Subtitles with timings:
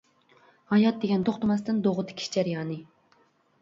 [0.71, 2.85] ھايات دېگەن توختىماستىن دوغا تىكىش جەريانى.